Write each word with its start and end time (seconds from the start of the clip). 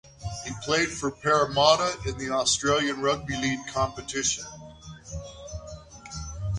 He 0.43 0.49
played 0.63 0.89
for 0.89 1.11
Parramatta 1.11 1.95
in 2.07 2.17
the 2.17 2.31
Australian 2.31 3.01
Rugby 3.01 3.37
League 3.37 3.67
competition. 3.67 4.45